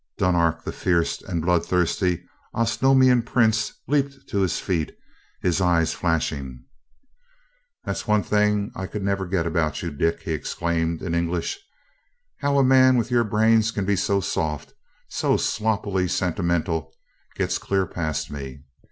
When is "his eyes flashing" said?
5.41-6.65